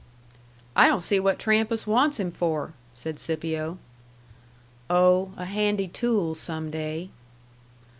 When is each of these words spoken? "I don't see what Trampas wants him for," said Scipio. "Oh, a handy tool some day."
"I 0.75 0.87
don't 0.87 1.03
see 1.03 1.19
what 1.19 1.37
Trampas 1.37 1.85
wants 1.85 2.19
him 2.19 2.31
for," 2.31 2.73
said 2.95 3.19
Scipio. 3.19 3.77
"Oh, 4.89 5.31
a 5.37 5.45
handy 5.45 5.87
tool 5.87 6.33
some 6.33 6.71
day." 6.71 7.11